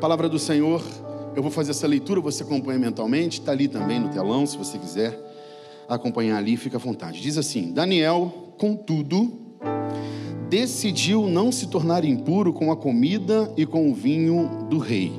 [0.00, 0.80] Palavra do Senhor,
[1.34, 4.78] eu vou fazer essa leitura, você acompanha mentalmente, está ali também no telão, se você
[4.78, 5.18] quiser
[5.88, 7.20] acompanhar ali, fica à vontade.
[7.20, 9.32] Diz assim: Daniel, contudo,
[10.48, 15.12] decidiu não se tornar impuro com a comida e com o vinho do rei.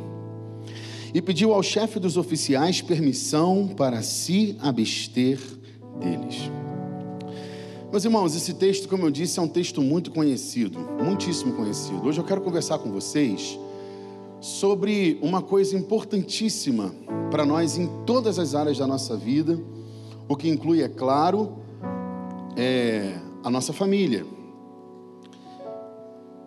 [1.14, 5.42] E pediu ao chefe dos oficiais permissão para se abster
[6.00, 6.50] deles.
[7.92, 12.08] Meus irmãos, esse texto, como eu disse, é um texto muito conhecido, muitíssimo conhecido.
[12.08, 13.60] Hoje eu quero conversar com vocês
[14.40, 16.94] sobre uma coisa importantíssima
[17.30, 19.60] para nós em todas as áreas da nossa vida,
[20.28, 21.58] o que inclui, é claro,
[22.56, 24.26] é a nossa família.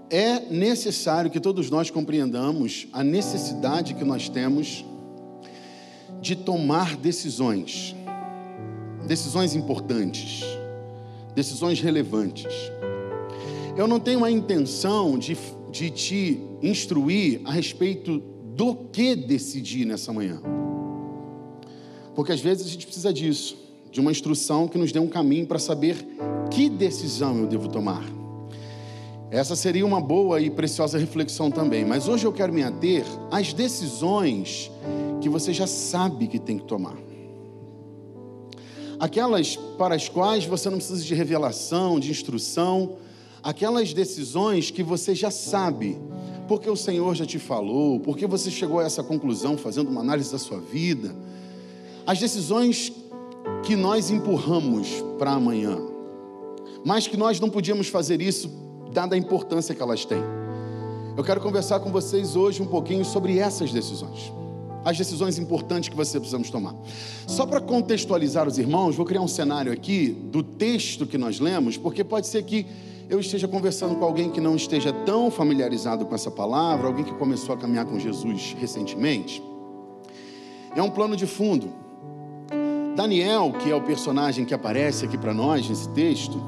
[0.09, 4.85] É necessário que todos nós compreendamos a necessidade que nós temos
[6.21, 7.97] de tomar decisões,
[9.07, 10.45] decisões importantes,
[11.35, 12.53] decisões relevantes.
[13.77, 15.37] Eu não tenho a intenção de,
[15.71, 18.23] de te instruir a respeito
[18.55, 20.41] do que decidir nessa manhã,
[22.15, 23.57] porque às vezes a gente precisa disso,
[23.91, 25.97] de uma instrução que nos dê um caminho para saber
[26.51, 28.03] que decisão eu devo tomar.
[29.31, 33.55] Essa seria uma boa e preciosa reflexão também, mas hoje eu quero me ater às
[33.55, 34.71] decisões
[35.23, 36.97] que você já sabe que tem que tomar.
[39.01, 42.97] Aquelas para as quais você não precisa de revelação, de instrução,
[43.43, 45.99] aquelas decisões que você já sabe,
[46.53, 50.31] porque o Senhor já te falou, porque você chegou a essa conclusão fazendo uma análise
[50.31, 51.17] da sua vida.
[52.07, 52.93] As decisões
[53.63, 55.79] que nós empurramos para amanhã,
[56.85, 58.51] mas que nós não podíamos fazer isso
[58.93, 60.23] dada a importância que elas têm.
[61.17, 64.31] Eu quero conversar com vocês hoje um pouquinho sobre essas decisões.
[64.85, 66.75] As decisões importantes que você precisamos tomar.
[67.27, 71.79] Só para contextualizar os irmãos, vou criar um cenário aqui do texto que nós lemos,
[71.79, 72.67] porque pode ser que
[73.09, 77.15] eu esteja conversando com alguém que não esteja tão familiarizado com essa palavra, alguém que
[77.15, 79.43] começou a caminhar com Jesus recentemente.
[80.75, 81.71] É um plano de fundo.
[82.97, 86.41] Daniel, que é o personagem que aparece aqui para nós nesse texto,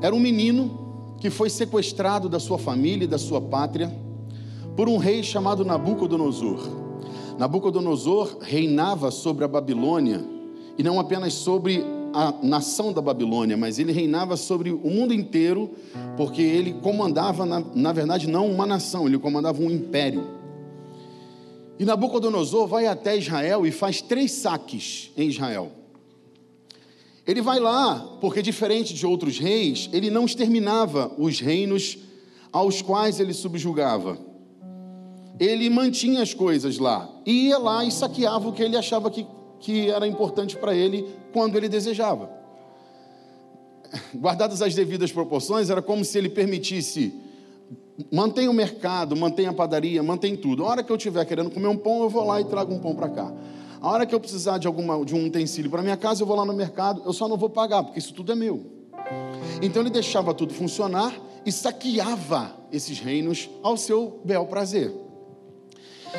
[0.00, 3.94] era um menino que foi sequestrado da sua família e da sua pátria
[4.74, 6.60] por um rei chamado Nabucodonosor.
[7.38, 10.24] Nabucodonosor reinava sobre a Babilônia
[10.78, 15.70] e não apenas sobre a nação da Babilônia, mas ele reinava sobre o mundo inteiro,
[16.16, 20.40] porque ele comandava, na, na verdade, não uma nação, ele comandava um império.
[21.78, 25.72] E Nabucodonosor vai até Israel e faz três saques em Israel.
[27.26, 31.96] Ele vai lá, porque diferente de outros reis, ele não exterminava os reinos
[32.52, 34.18] aos quais ele subjugava.
[35.38, 39.26] Ele mantinha as coisas lá, e ia lá e saqueava o que ele achava que,
[39.60, 42.30] que era importante para ele quando ele desejava.
[44.14, 47.12] Guardadas as devidas proporções, era como se ele permitisse
[48.10, 50.64] mantém o mercado, mantém a padaria, mantém tudo.
[50.64, 52.78] A hora que eu estiver querendo comer um pão, eu vou lá e trago um
[52.78, 53.32] pão para cá.
[53.80, 56.36] A hora que eu precisar de, alguma, de um utensílio para minha casa, eu vou
[56.36, 58.64] lá no mercado, eu só não vou pagar, porque isso tudo é meu.
[59.62, 64.92] Então ele deixava tudo funcionar e saqueava esses reinos ao seu bel prazer.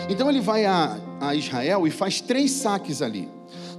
[0.10, 3.30] Então ele vai a, a Israel e faz três saques ali.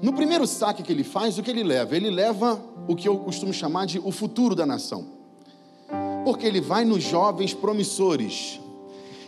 [0.01, 1.97] No primeiro saque que ele faz, o que ele leva?
[1.97, 5.07] Ele leva o que eu costumo chamar de o futuro da nação.
[6.25, 8.61] Porque ele vai nos jovens promissores,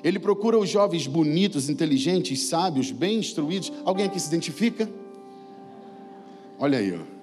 [0.05, 3.73] ele procura os jovens bonitos, inteligentes, sábios, bem instruídos.
[3.87, 4.87] Alguém aqui se identifica?
[6.59, 7.15] Olha aí, ó.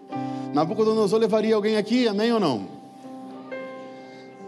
[0.52, 2.68] Nabucodonosor levaria alguém aqui, amém ou não?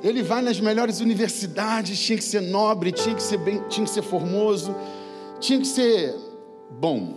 [0.03, 3.91] Ele vai nas melhores universidades, tinha que ser nobre, tinha que ser bem, tinha que
[3.91, 4.75] ser formoso,
[5.43, 6.15] tinha que ser
[6.79, 7.15] bom.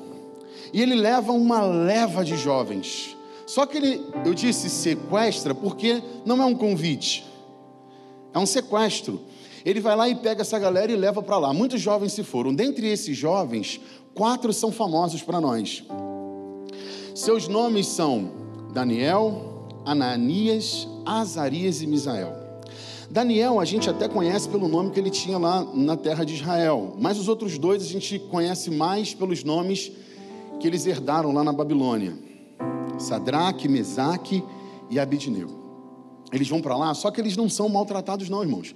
[0.73, 3.17] E ele leva uma leva de jovens.
[3.47, 7.25] Só que ele, eu disse sequestra porque não é um convite.
[8.35, 9.21] É um sequestro.
[9.65, 11.53] Ele vai lá e pega essa galera e leva para lá.
[11.53, 12.53] Muitos jovens se foram.
[12.53, 13.81] Dentre esses jovens,
[14.13, 15.85] quatro são famosos para nós.
[17.15, 18.31] Seus nomes são
[18.73, 22.46] Daniel, Ananias, Azarias e Misael.
[23.11, 26.95] Daniel a gente até conhece pelo nome que ele tinha lá na terra de Israel,
[26.99, 29.93] mas os outros dois a gente conhece mais pelos nomes
[30.59, 32.17] que eles herdaram lá na Babilônia:
[32.99, 34.43] Sadraque, Mesaque
[34.91, 35.55] e Abidnego.
[36.33, 38.75] Eles vão para lá, só que eles não são maltratados, não, irmãos.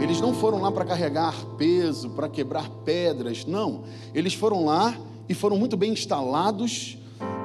[0.00, 3.82] Eles não foram lá para carregar peso, para quebrar pedras, não.
[4.14, 4.96] Eles foram lá
[5.28, 6.98] e foram muito bem instalados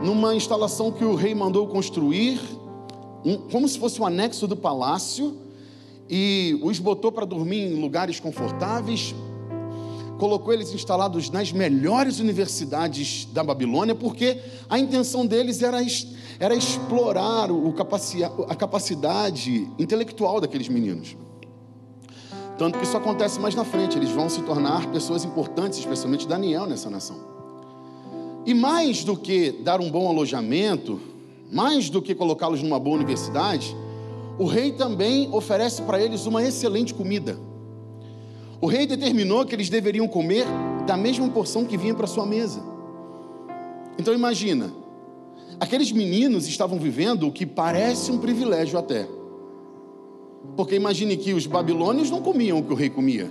[0.04, 2.40] numa instalação que o rei mandou construir,
[3.26, 5.38] um, como se fosse um anexo do palácio,
[6.16, 9.16] e os botou para dormir em lugares confortáveis,
[10.20, 14.38] colocou eles instalados nas melhores universidades da Babilônia, porque
[14.70, 15.80] a intenção deles era,
[16.40, 17.74] era explorar o,
[18.48, 21.18] a capacidade intelectual daqueles meninos.
[22.60, 26.68] Tanto que isso acontece mais na frente, eles vão se tornar pessoas importantes, especialmente Daniel
[26.68, 27.18] nessa nação.
[28.46, 31.02] E mais do que dar um bom alojamento,
[31.52, 33.76] mais do que colocá-los numa boa universidade,
[34.38, 37.38] o rei também oferece para eles uma excelente comida.
[38.60, 40.46] O rei determinou que eles deveriam comer
[40.88, 42.64] da mesma porção que vinha para sua mesa.
[43.98, 44.74] Então imagina,
[45.60, 49.08] aqueles meninos estavam vivendo o que parece um privilégio até.
[50.56, 53.30] Porque imagine que os babilônios não comiam o que o rei comia.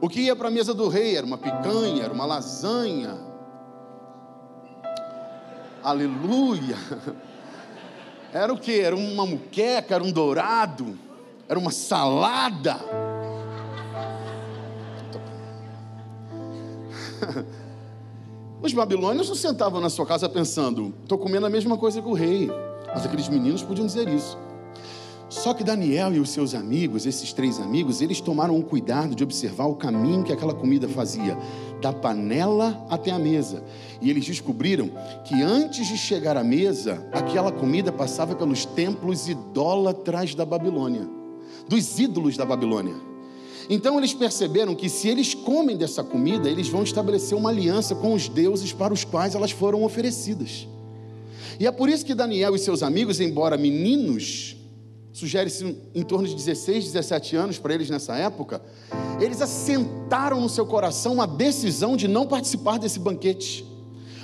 [0.00, 3.18] O que ia para a mesa do rei era uma picanha, era uma lasanha.
[5.82, 6.76] Aleluia!
[8.34, 8.80] Era o que?
[8.80, 10.98] Era uma muqueca, era um dourado,
[11.48, 12.80] era uma salada.
[18.60, 22.12] Os babilônios não sentavam na sua casa pensando, estou comendo a mesma coisa que o
[22.12, 22.50] rei.
[22.92, 24.36] Mas aqueles meninos podiam dizer isso.
[25.34, 29.24] Só que Daniel e os seus amigos, esses três amigos, eles tomaram o cuidado de
[29.24, 31.36] observar o caminho que aquela comida fazia,
[31.82, 33.64] da panela até a mesa.
[34.00, 34.92] E eles descobriram
[35.24, 41.06] que antes de chegar à mesa, aquela comida passava pelos templos idólatras da Babilônia,
[41.68, 42.94] dos ídolos da Babilônia.
[43.68, 48.14] Então eles perceberam que se eles comem dessa comida, eles vão estabelecer uma aliança com
[48.14, 50.68] os deuses para os quais elas foram oferecidas.
[51.58, 54.56] E é por isso que Daniel e seus amigos, embora meninos,
[55.14, 58.60] sugere-se em torno de 16, 17 anos para eles nessa época,
[59.20, 63.64] eles assentaram no seu coração a decisão de não participar desse banquete,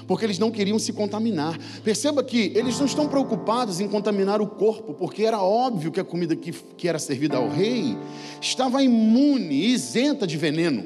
[0.09, 1.57] porque eles não queriam se contaminar.
[1.85, 6.05] Perceba que eles não estão preocupados em contaminar o corpo, porque era óbvio que a
[6.05, 7.97] comida que, que era servida ao rei
[8.41, 10.85] estava imune, isenta de veneno.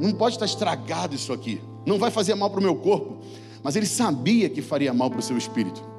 [0.00, 3.18] Não pode estar estragado isso aqui, não vai fazer mal para o meu corpo,
[3.62, 5.91] mas ele sabia que faria mal para o seu espírito.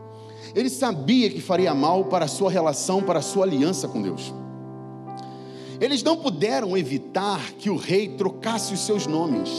[0.56, 4.34] Ele sabia que faria mal para a sua relação, para a sua aliança com Deus.
[5.82, 9.50] Eles não puderam evitar que o rei trocasse os seus nomes.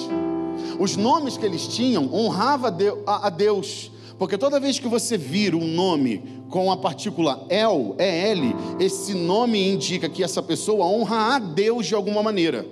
[0.78, 2.74] Os nomes que eles tinham honrava
[3.06, 8.54] a Deus, porque toda vez que você vira um nome com a partícula El, E-L,
[8.78, 12.64] esse nome indica que essa pessoa honra a Deus de alguma maneira.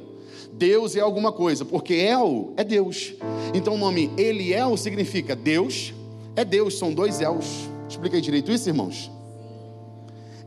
[0.53, 3.15] Deus é alguma coisa, porque El é Deus.
[3.53, 5.93] Então o nome Eliel significa Deus
[6.37, 7.72] é Deus, são dois Els.
[7.93, 9.11] Expliquei direito isso, irmãos?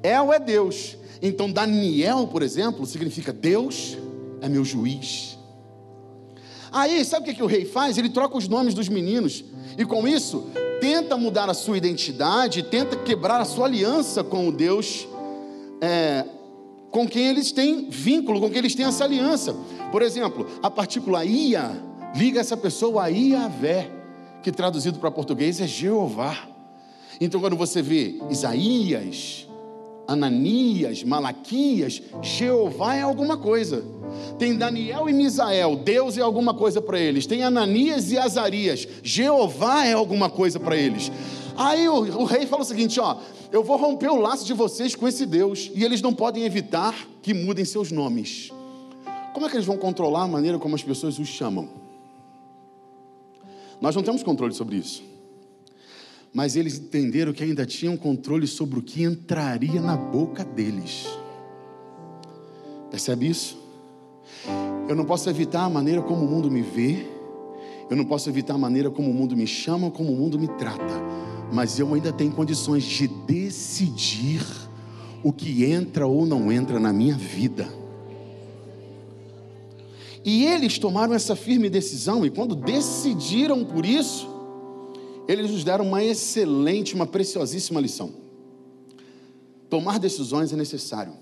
[0.02, 0.98] El é Deus.
[1.22, 3.98] Então, Daniel, por exemplo, significa Deus
[4.42, 5.38] é meu juiz.
[6.72, 7.98] Aí, sabe o que, que o rei faz?
[7.98, 9.44] Ele troca os nomes dos meninos
[9.78, 10.50] e, com isso,
[10.82, 15.08] tenta mudar a sua identidade, tenta quebrar a sua aliança com o Deus
[15.80, 16.26] é,
[16.90, 19.56] com quem eles têm vínculo, com quem eles têm essa aliança.
[19.92, 21.80] Por exemplo, a partícula ia
[22.16, 23.92] liga essa pessoa a Iavé,
[24.42, 26.55] que traduzido para português é Jeová.
[27.20, 29.48] Então, quando você vê Isaías,
[30.08, 33.84] Ananias, Malaquias, Jeová é alguma coisa.
[34.38, 37.26] Tem Daniel e Misael, Deus é alguma coisa para eles.
[37.26, 41.12] Tem Ananias e Azarias, Jeová é alguma coisa para eles.
[41.58, 43.18] Aí o, o, rei fala o seguinte: ó,
[43.52, 47.08] eu vou romper o laço de vocês com esse Deus, e eles não podem evitar
[47.22, 48.52] que mudem seus nomes.
[49.34, 51.68] Como é que eles vão controlar a maneira como as pessoas os chamam?
[53.82, 55.15] Nós não temos controle sobre isso
[56.36, 61.08] mas eles entenderam que ainda tinham controle sobre o que entraria na boca deles.
[62.92, 63.58] Percebe isso?
[64.90, 67.08] Eu não posso evitar a maneira como o mundo me vê,
[67.90, 70.50] eu não posso evitar a maneira como o mundo me chama, como o mundo me
[70.50, 71.02] trata,
[71.54, 74.46] mas eu ainda tenho condições de decidir
[75.24, 77.66] o que entra ou não entra na minha vida.
[80.26, 84.35] E eles tomaram essa firme decisão, e quando decidiram por isso,
[85.28, 88.12] eles nos deram uma excelente, uma preciosíssima lição.
[89.70, 91.14] Tomar decisões é necessário.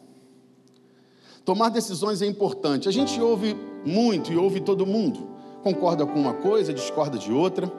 [1.45, 2.88] Tomar decisões é importante.
[2.88, 3.55] A gente ouve
[3.86, 5.27] muito e ouve todo mundo.
[5.62, 7.72] Concorda com uma coisa, discorda de outra.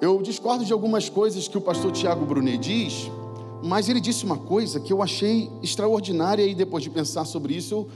[0.00, 3.10] Eu discordo de algumas coisas que o pastor Tiago Brunet diz,
[3.62, 7.74] mas ele disse uma coisa que eu achei extraordinária e depois de pensar sobre isso,
[7.74, 7.88] eu,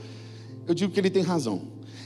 [0.68, 1.62] eu digo que ele tem razão.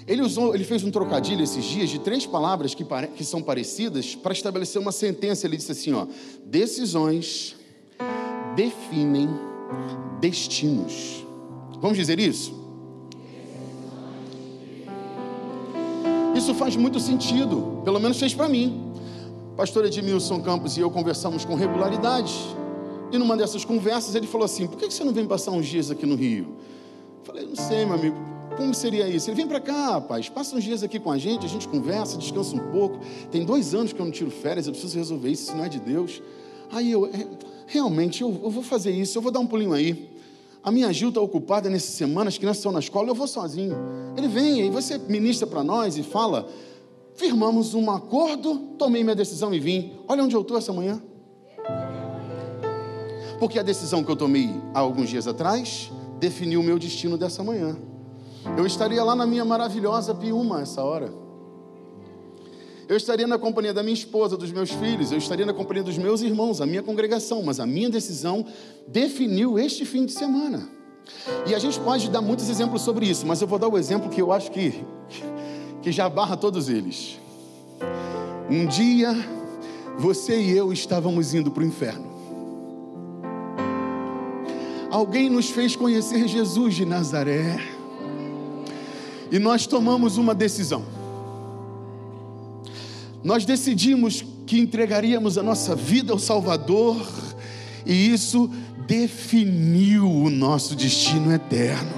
[0.09, 3.43] Ele, usou, ele fez um trocadilho esses dias de três palavras que, pare, que são
[3.43, 5.47] parecidas para estabelecer uma sentença.
[5.47, 6.07] Ele disse assim: ó,
[6.47, 7.55] decisões
[8.57, 9.29] definem
[10.19, 11.27] destinos.
[11.79, 12.57] Vamos dizer isso?
[16.35, 18.95] Isso faz muito sentido, pelo menos fez para mim.
[19.59, 22.33] Pastor Edmilson Campos e eu conversamos com regularidade.
[23.13, 25.91] E numa dessas conversas ele falou assim: por que você não vem passar uns dias
[25.91, 26.57] aqui no Rio?
[27.19, 28.28] Eu falei, não sei, meu amigo
[28.59, 29.31] como seria isso?
[29.31, 32.19] Ele vem para cá, rapaz, passa uns dias aqui com a gente, a gente conversa,
[32.19, 32.99] descansa um pouco.
[33.31, 35.69] Tem dois anos que eu não tiro férias, eu preciso resolver isso, isso não é
[35.69, 36.21] de Deus.
[36.73, 37.27] Aí eu, é,
[37.69, 40.11] realmente, eu, eu vou fazer isso, eu vou dar um pulinho aí.
[40.63, 43.77] A minha Gil está ocupada nessa semana, as crianças estão na escola, eu vou sozinho.
[44.17, 46.49] Ele vem e você ministra para nós e fala:
[47.15, 49.93] firmamos um acordo, tomei minha decisão e vim.
[50.09, 51.01] Olha onde eu estou essa manhã.
[53.39, 57.45] Porque a decisão que eu tomei há alguns dias atrás definiu o meu destino dessa
[57.45, 57.79] manhã.
[58.57, 61.13] Eu estaria lá na minha maravilhosa Piuma essa hora.
[62.89, 65.99] Eu estaria na companhia da minha esposa, dos meus filhos, eu estaria na companhia dos
[65.99, 68.47] meus irmãos, a minha congregação, mas a minha decisão
[68.87, 70.67] definiu este fim de semana.
[71.47, 74.09] E a gente pode dar muitos exemplos sobre isso, mas eu vou dar o exemplo
[74.09, 74.83] que eu acho que,
[75.83, 77.19] que já barra todos eles.
[78.51, 79.15] Um dia,
[79.99, 82.09] você e eu estávamos indo para o inferno.
[84.91, 87.78] Alguém nos fez conhecer Jesus de Nazaré.
[89.31, 90.99] E nós tomamos uma decisão
[93.23, 96.97] nós decidimos que entregaríamos a nossa vida ao Salvador,
[97.85, 98.51] e isso
[98.87, 101.93] definiu o nosso destino eterno.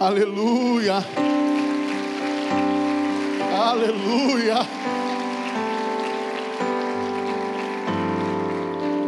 [0.00, 1.04] Aleluia!
[3.54, 4.56] Aleluia!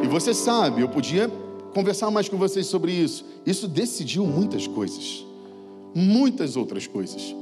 [0.02, 1.28] E você sabe, eu podia
[1.72, 3.24] conversar mais com vocês sobre isso.
[3.46, 5.24] Isso decidiu muitas coisas,
[5.94, 7.34] muitas outras coisas.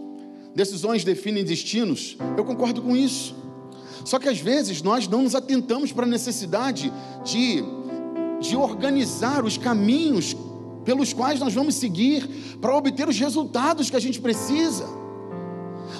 [0.54, 2.16] Decisões definem destinos.
[2.36, 3.34] Eu concordo com isso.
[4.04, 6.92] Só que às vezes nós não nos atentamos para a necessidade
[7.24, 7.62] de,
[8.40, 10.34] de organizar os caminhos
[10.84, 12.26] pelos quais nós vamos seguir
[12.60, 14.86] para obter os resultados que a gente precisa.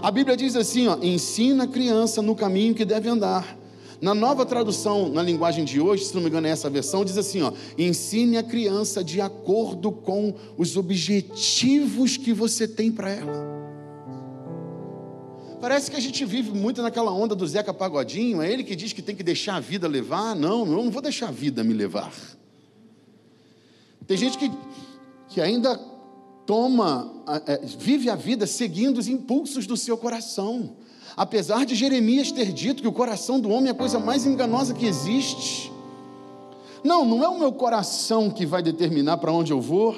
[0.02, 3.56] A Bíblia diz assim: ó, ensina a criança no caminho que deve andar.
[4.00, 7.18] Na nova tradução, na linguagem de hoje, se não me engano é essa versão, diz
[7.18, 13.58] assim: ó, ensine a criança de acordo com os objetivos que você tem para ela.
[15.60, 18.92] Parece que a gente vive muito naquela onda do Zeca Pagodinho, é ele que diz
[18.92, 20.36] que tem que deixar a vida levar.
[20.36, 22.12] Não, eu não vou deixar a vida me levar.
[24.06, 24.50] Tem gente que,
[25.28, 25.76] que ainda
[26.46, 27.12] toma,
[27.46, 30.76] é, vive a vida seguindo os impulsos do seu coração.
[31.16, 34.74] Apesar de Jeremias ter dito que o coração do homem é a coisa mais enganosa
[34.74, 35.72] que existe.
[36.84, 39.96] Não, não é o meu coração que vai determinar para onde eu vou.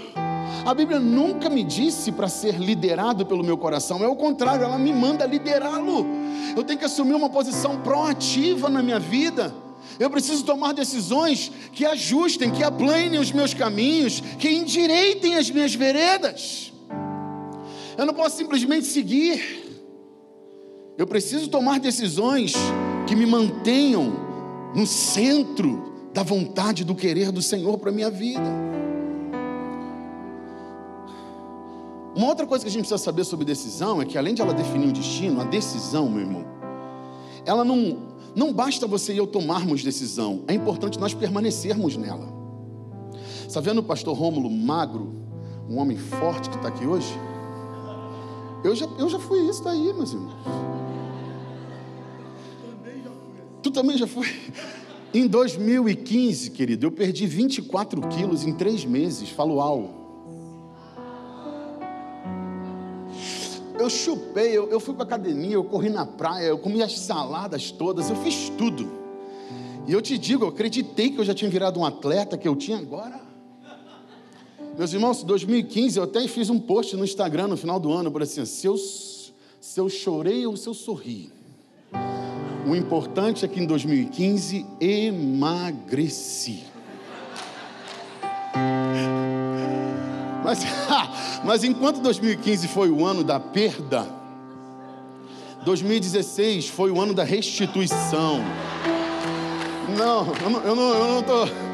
[0.64, 4.78] A Bíblia nunca me disse para ser liderado pelo meu coração, é o contrário, ela
[4.78, 6.06] me manda liderá-lo.
[6.56, 9.54] Eu tenho que assumir uma posição proativa na minha vida.
[9.98, 15.74] Eu preciso tomar decisões que ajustem, que aplanem os meus caminhos, que endireitem as minhas
[15.74, 16.72] veredas.
[17.96, 19.69] Eu não posso simplesmente seguir.
[21.00, 22.52] Eu preciso tomar decisões
[23.06, 24.12] que me mantenham
[24.74, 28.44] no centro da vontade, do querer do Senhor para minha vida.
[32.14, 34.52] Uma outra coisa que a gente precisa saber sobre decisão é que, além de ela
[34.52, 36.44] definir o destino, a decisão, meu irmão,
[37.46, 37.96] ela não,
[38.36, 42.28] não basta você e eu tomarmos decisão, é importante nós permanecermos nela.
[43.48, 45.14] Está vendo o pastor Rômulo magro,
[45.66, 47.18] um homem forte que está aqui hoje?
[48.62, 50.79] Eu já, eu já fui isso daí, meus irmãos.
[53.62, 54.26] Tu também já foi?
[55.12, 59.28] Em 2015, querido, eu perdi 24 quilos em três meses.
[59.30, 60.00] Falo ao.
[63.80, 67.70] eu chupei, eu, eu fui para academia, eu corri na praia, eu comi as saladas
[67.70, 68.90] todas, eu fiz tudo.
[69.86, 72.54] E eu te digo, eu acreditei que eu já tinha virado um atleta, que eu
[72.54, 73.20] tinha agora.
[74.76, 78.22] Meus irmãos, 2015 eu até fiz um post no Instagram no final do ano, por
[78.22, 81.32] assim, se eu, se eu chorei ou se eu sorri.
[82.66, 86.64] O importante é que em 2015 emagreci.
[90.44, 90.64] Mas,
[91.44, 94.06] mas enquanto 2015 foi o ano da perda,
[95.64, 98.40] 2016 foi o ano da restituição.
[99.96, 101.69] Não, eu não, eu não, eu não tô.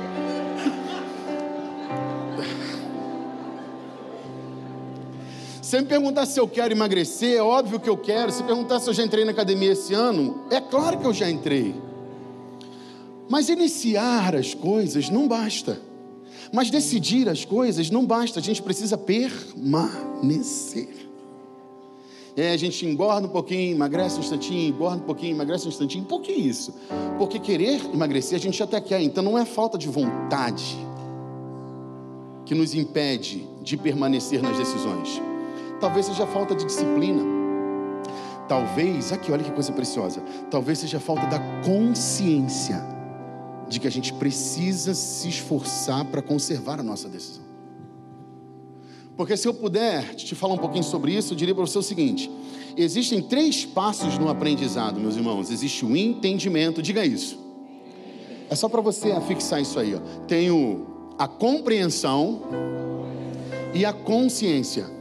[5.67, 8.31] Se me perguntar se eu quero emagrecer, é óbvio que eu quero.
[8.31, 11.29] Se perguntar se eu já entrei na academia esse ano, é claro que eu já
[11.29, 11.75] entrei.
[13.29, 15.83] Mas iniciar as coisas não basta.
[16.53, 20.89] Mas decidir as coisas não basta, a gente precisa permanecer.
[22.37, 26.05] A gente engorda um pouquinho, emagrece um instantinho, engorda um pouquinho, emagrece um instantinho.
[26.05, 26.77] Por que isso?
[27.19, 30.79] Porque querer emagrecer a gente até quer, então não é falta de vontade
[32.45, 35.21] que nos impede de permanecer nas decisões.
[35.81, 37.23] Talvez seja falta de disciplina.
[38.49, 40.21] Talvez, aqui, olha que coisa preciosa.
[40.51, 42.83] Talvez seja falta da consciência
[43.69, 47.45] de que a gente precisa se esforçar para conservar a nossa decisão.
[49.17, 51.83] Porque se eu puder te falar um pouquinho sobre isso, eu diria para você o
[51.83, 52.31] seguinte:
[52.77, 55.51] existem três passos no aprendizado, meus irmãos.
[55.51, 57.45] Existe o entendimento, diga isso.
[58.49, 59.95] É só para você afixar isso aí.
[59.95, 59.99] Ó.
[60.27, 60.49] Tem
[61.19, 62.43] a compreensão
[63.75, 64.96] e a consciência.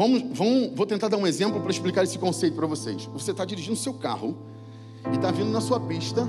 [0.00, 3.04] Vamos, vamos, vou tentar dar um exemplo para explicar esse conceito para vocês.
[3.12, 4.34] Você está dirigindo seu carro
[5.12, 6.26] e está vindo na sua pista.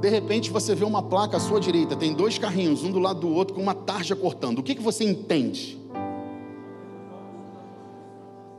[0.00, 3.20] De repente você vê uma placa à sua direita, tem dois carrinhos, um do lado
[3.20, 4.58] do outro, com uma tarja cortando.
[4.58, 5.80] O que, que você entende?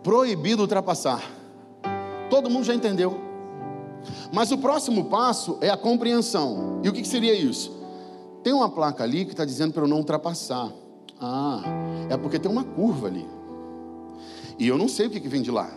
[0.01, 1.21] Proibido ultrapassar.
[2.29, 3.19] Todo mundo já entendeu.
[4.31, 6.79] Mas o próximo passo é a compreensão.
[6.81, 7.69] E o que, que seria isso?
[8.41, 10.71] Tem uma placa ali que está dizendo para eu não ultrapassar.
[11.19, 11.61] Ah,
[12.09, 13.42] é porque tem uma curva ali.
[14.57, 15.71] E eu não sei o que, vem de lá.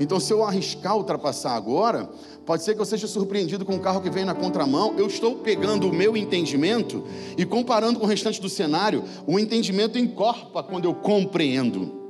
[0.00, 2.10] Então, se eu arriscar ultrapassar agora,
[2.44, 4.94] pode ser que eu seja surpreendido com um carro que vem na contramão.
[4.96, 7.04] Eu estou pegando o meu entendimento
[7.38, 12.02] e comparando com o restante do cenário, o entendimento encorpa quando eu compreendo.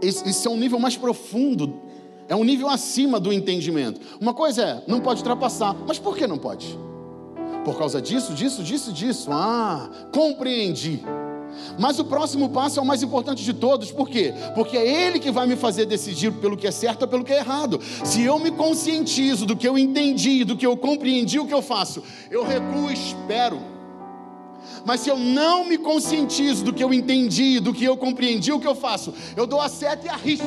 [0.00, 1.74] Esse é um nível mais profundo,
[2.28, 4.00] é um nível acima do entendimento.
[4.20, 6.76] Uma coisa é, não pode ultrapassar, mas por que não pode?
[7.64, 9.30] Por causa disso, disso, disso, disso.
[9.30, 11.04] Ah, compreendi.
[11.78, 14.34] Mas o próximo passo é o mais importante de todos, por quê?
[14.54, 17.32] Porque é Ele que vai me fazer decidir pelo que é certo ou pelo que
[17.32, 17.80] é errado.
[18.04, 21.62] Se eu me conscientizo do que eu entendi, do que eu compreendi, o que eu
[21.62, 22.02] faço?
[22.30, 23.60] Eu recuo e espero.
[24.84, 28.60] Mas se eu não me conscientizo do que eu entendi, do que eu compreendi, o
[28.60, 29.14] que eu faço?
[29.36, 30.46] Eu dou a seta e arrisco.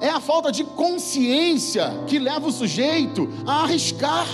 [0.00, 4.26] É a falta de consciência que leva o sujeito a arriscar,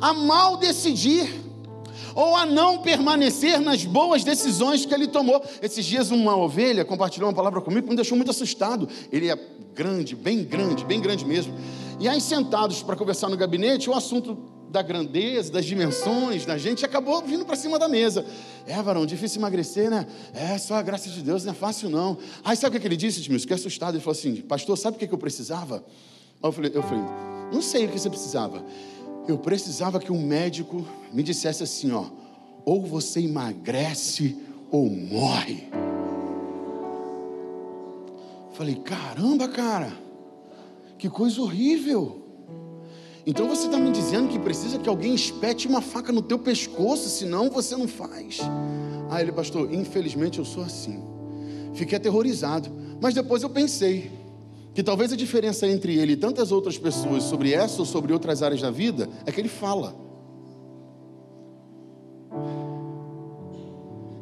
[0.00, 1.41] a mal decidir
[2.14, 5.42] ou a não permanecer nas boas decisões que ele tomou.
[5.60, 8.88] Esses dias, uma ovelha compartilhou uma palavra comigo que me deixou muito assustado.
[9.10, 9.36] Ele é
[9.74, 11.54] grande, bem grande, bem grande mesmo.
[11.98, 14.36] E aí, sentados para conversar no gabinete, o assunto
[14.72, 18.24] da grandeza, das dimensões da gente, acabou vindo para cima da mesa.
[18.66, 20.06] É, varão, difícil emagrecer, né?
[20.32, 22.16] É, só a graça de Deus, não é fácil não.
[22.42, 23.42] Aí sabe o que ele disse, Edmilson?
[23.42, 23.94] Fiquei assustado.
[23.94, 25.84] Ele falou assim, pastor, sabe o que eu precisava?
[26.42, 27.04] Eu falei, eu falei,
[27.52, 28.64] não sei o que você precisava.
[29.26, 32.06] Eu precisava que um médico me dissesse assim, ó,
[32.64, 34.36] ou você emagrece
[34.70, 35.68] ou morre.
[38.52, 39.92] Falei, caramba, cara,
[40.98, 42.22] que coisa horrível.
[43.24, 47.08] Então você está me dizendo que precisa que alguém espete uma faca no teu pescoço,
[47.08, 48.40] senão você não faz.
[49.10, 51.00] Aí ele, pastor, infelizmente eu sou assim.
[51.74, 52.70] Fiquei aterrorizado.
[53.00, 54.10] Mas depois eu pensei,
[54.74, 58.42] que talvez a diferença entre ele e tantas outras pessoas sobre essa ou sobre outras
[58.42, 59.94] áreas da vida é que ele fala.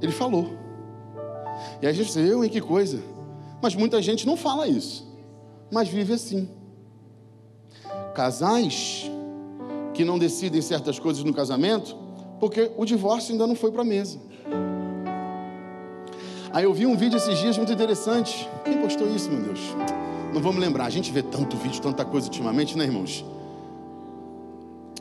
[0.03, 0.47] Ele falou.
[1.81, 3.01] E a gente diz, eu, em que coisa?
[3.63, 5.07] Mas muita gente não fala isso,
[5.71, 6.49] mas vive assim.
[8.15, 9.11] Casais
[9.95, 11.97] que não decidem certas coisas no casamento,
[12.41, 14.19] porque o divórcio ainda não foi para a mesa.
[16.53, 18.49] Aí eu vi um vídeo esses dias muito interessante.
[18.65, 19.61] Quem postou isso, meu Deus?
[20.33, 23.25] Não vamos lembrar, a gente vê tanto vídeo, tanta coisa ultimamente, né, irmãos?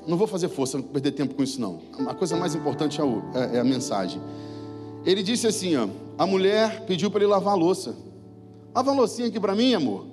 [0.07, 1.79] Não vou fazer força, não perder tempo com isso, não.
[2.07, 4.19] A coisa mais importante é, o, é, é a mensagem.
[5.05, 5.87] Ele disse assim: ó,
[6.17, 7.95] a mulher pediu para ele lavar a louça.
[8.73, 10.07] Lava a loucinha aqui para mim, amor.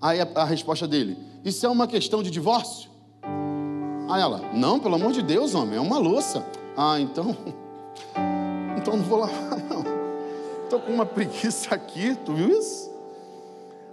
[0.00, 2.90] Aí a, a resposta dele: Isso é uma questão de divórcio?
[4.08, 6.44] Aí ela: Não, pelo amor de Deus, homem, é uma louça.
[6.76, 7.36] Ah, então.
[8.78, 9.82] Então não vou lavar, não.
[10.62, 12.88] Estou com uma preguiça aqui, tu viu isso?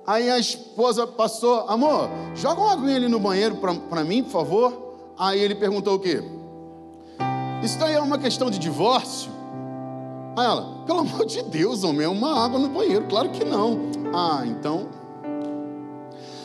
[0.05, 4.95] Aí a esposa passou, amor, joga uma aguinha ali no banheiro para mim, por favor.
[5.17, 6.21] Aí ele perguntou o quê?
[7.63, 9.31] Isso daí é uma questão de divórcio?
[10.35, 13.05] Aí ela, pelo amor de Deus, homem, é uma água no banheiro.
[13.05, 13.79] Claro que não.
[14.13, 14.89] Ah, então.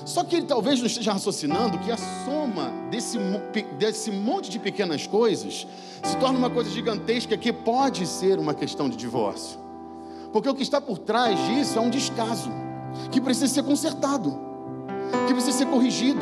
[0.05, 3.19] Só que ele talvez não esteja raciocinando que a soma desse,
[3.77, 5.67] desse monte de pequenas coisas
[6.03, 9.59] se torna uma coisa gigantesca que pode ser uma questão de divórcio.
[10.33, 12.51] Porque o que está por trás disso é um descaso
[13.11, 14.39] que precisa ser consertado,
[15.27, 16.21] que precisa ser corrigido.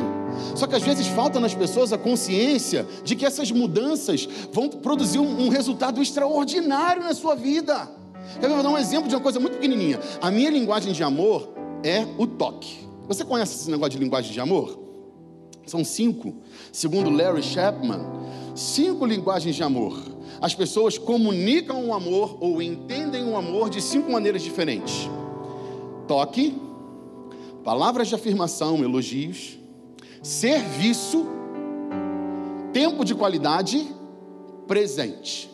[0.55, 5.19] Só que às vezes falta nas pessoas a consciência de que essas mudanças vão produzir
[5.19, 7.89] um, um resultado extraordinário na sua vida.
[8.41, 9.99] Eu vou dar um exemplo de uma coisa muito pequenininha.
[10.21, 11.49] A minha linguagem de amor
[11.83, 12.87] é o toque.
[13.07, 14.87] Você conhece esse negócio de linguagem de amor?
[15.65, 16.35] São cinco,
[16.71, 17.99] segundo Larry Chapman,
[18.55, 19.97] cinco linguagens de amor.
[20.41, 25.09] As pessoas comunicam o amor ou entendem o amor de cinco maneiras diferentes:
[26.07, 26.55] toque,
[27.63, 29.57] palavras de afirmação, elogios,
[30.23, 31.27] serviço,
[32.73, 33.87] tempo de qualidade,
[34.67, 35.49] presente.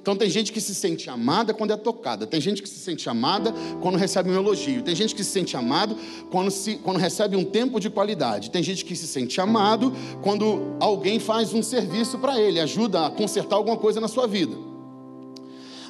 [0.00, 3.08] Então tem gente que se sente amada quando é tocada, tem gente que se sente
[3.10, 5.96] amada quando recebe um elogio, tem gente que se sente amado
[6.30, 10.76] quando, se, quando recebe um tempo de qualidade, tem gente que se sente amado quando
[10.80, 14.56] alguém faz um serviço para ele, ajuda a consertar alguma coisa na sua vida.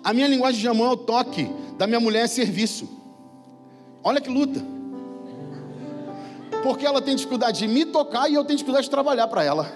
[0.02, 2.97] A minha linguagem de amor é o toque, da minha mulher é serviço.
[4.02, 4.78] Olha que luta
[6.62, 9.70] porque ela tem dificuldade de me tocar e eu tenho dificuldade de trabalhar para ela.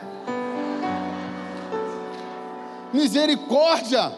[2.92, 4.12] Misericórdia!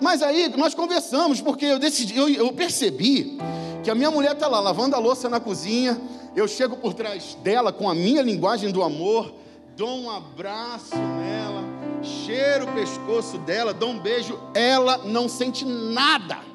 [0.00, 3.38] Mas aí nós conversamos, porque eu decidi, eu, eu percebi
[3.84, 6.00] que a minha mulher está lá lavando a louça na cozinha,
[6.34, 9.32] eu chego por trás dela com a minha linguagem do amor,
[9.76, 11.62] dou um abraço nela,
[12.02, 16.51] cheiro o pescoço dela, dou um beijo, ela não sente nada.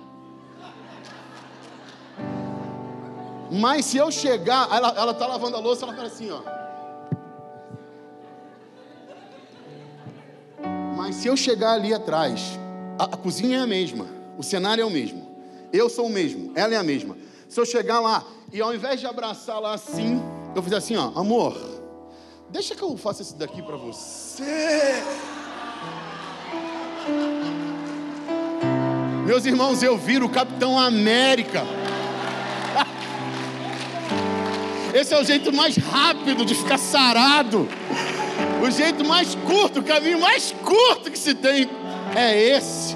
[3.52, 6.42] Mas se eu chegar, ela está lavando a louça, ela fala assim, ó.
[10.96, 12.60] Mas se eu chegar ali atrás,
[13.00, 14.06] a, a cozinha é a mesma,
[14.38, 15.26] o cenário é o mesmo,
[15.72, 17.16] eu sou o mesmo, ela é a mesma.
[17.48, 20.22] Se eu chegar lá e ao invés de abraçar lá assim,
[20.54, 21.56] eu fizer assim, ó, amor,
[22.50, 24.44] deixa que eu faça isso daqui para você.
[29.26, 31.64] Meus irmãos, eu viro o Capitão América.
[34.98, 37.70] Esse é o jeito mais rápido de ficar sarado.
[38.66, 41.70] O jeito mais curto, o caminho mais curto que se tem
[42.16, 42.96] é esse.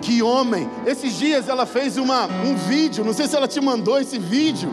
[0.00, 0.66] Que homem!
[0.86, 4.72] Esses dias ela fez uma, um vídeo, não sei se ela te mandou esse vídeo.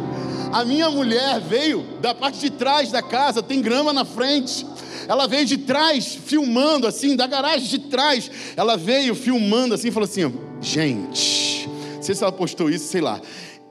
[0.53, 4.65] A minha mulher veio da parte de trás da casa, tem grama na frente.
[5.09, 8.31] Ela veio de trás, filmando assim, da garagem de trás.
[8.55, 13.19] Ela veio filmando assim, falou assim: gente, não sei se ela postou isso, sei lá.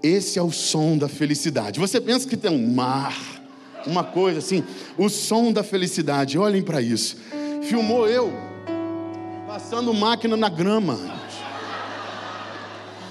[0.03, 1.81] Esse é o som da felicidade.
[1.81, 3.17] Você pensa que tem um mar,
[3.87, 4.63] uma coisa assim,
[4.97, 6.39] o som da felicidade.
[6.39, 7.17] Olhem para isso.
[7.63, 8.33] Filmou eu
[9.47, 10.97] passando máquina na grama,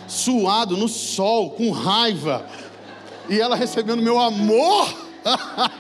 [0.08, 2.46] suado no sol, com raiva,
[3.28, 4.88] e ela recebendo meu amor.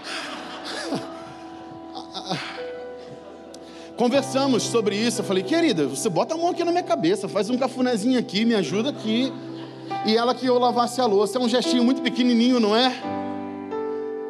[3.95, 5.21] Conversamos sobre isso.
[5.21, 8.43] Eu falei, querida, você bota a mão aqui na minha cabeça, faz um cafunézinho aqui,
[8.43, 9.31] me ajuda aqui
[10.05, 11.37] e ela que eu lavasse a louça.
[11.37, 12.93] É um gestinho muito pequenininho, não é?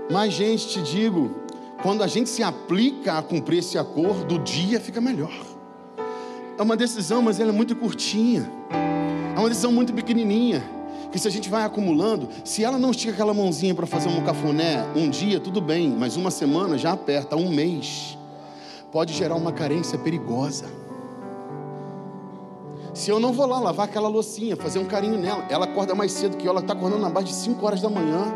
[0.10, 1.36] Mas, gente, te digo,
[1.84, 5.34] quando a gente se aplica a cumprir esse acordo, o dia fica melhor.
[6.58, 8.50] É uma decisão, mas ela é muito curtinha.
[9.36, 10.64] É uma decisão muito pequenininha.
[11.12, 14.22] Que se a gente vai acumulando, se ela não estica aquela mãozinha para fazer um
[14.24, 18.18] cafuné um dia, tudo bem, mas uma semana já aperta, um mês,
[18.92, 20.66] pode gerar uma carência perigosa.
[22.98, 26.12] Se eu não vou lá lavar aquela loucinha, fazer um carinho nela, ela acorda mais
[26.12, 28.34] cedo que eu, ela está acordando na base de 5 horas da manhã,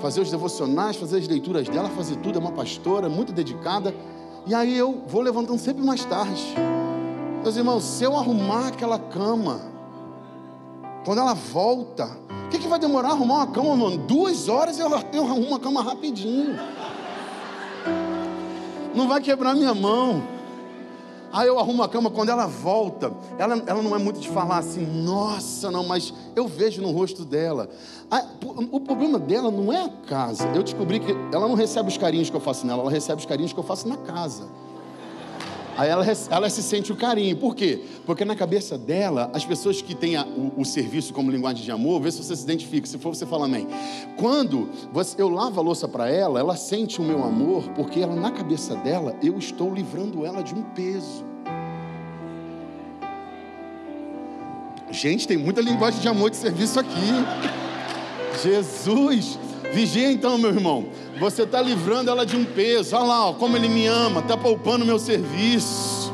[0.00, 3.94] fazer os devocionais, fazer as leituras dela, fazer tudo, é uma pastora muito dedicada.
[4.44, 6.42] E aí eu vou levantando sempre mais tarde.
[7.44, 9.60] Meus irmãos, se eu arrumar aquela cama,
[11.04, 12.10] quando ela volta,
[12.46, 13.98] o que, que vai demorar arrumar uma cama, mano?
[13.98, 16.58] Duas horas eu, eu arrumo a cama rapidinho.
[18.96, 20.41] Não vai quebrar minha mão.
[21.32, 24.58] Aí eu arrumo a cama, quando ela volta, ela, ela não é muito de falar
[24.58, 27.70] assim, nossa, não, mas eu vejo no rosto dela.
[28.70, 30.46] o problema dela não é a casa.
[30.54, 33.26] Eu descobri que ela não recebe os carinhos que eu faço nela, ela recebe os
[33.26, 34.44] carinhos que eu faço na casa.
[35.76, 37.36] Aí ela, ela se sente o carinho.
[37.36, 37.82] Por quê?
[38.04, 41.70] Porque na cabeça dela, as pessoas que têm a, o, o, serviço como linguagem de
[41.70, 42.86] amor, vê se você se identifica.
[42.86, 43.66] Se for, você fala amém.
[44.16, 48.14] Quando você, eu lavo a louça para ela, ela sente o meu amor, porque ela,
[48.14, 51.24] na cabeça dela, eu estou livrando ela de um peso.
[54.90, 56.90] Gente, tem muita linguagem de amor de serviço aqui.
[58.42, 59.38] Jesus.
[59.72, 60.86] Vigia então, meu irmão.
[61.18, 62.94] Você está livrando ela de um peso.
[62.94, 66.12] Olha lá, ó, como ele me ama, está poupando meu serviço.